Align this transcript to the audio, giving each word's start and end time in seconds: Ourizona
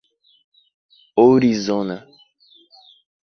Ourizona 1.25 1.95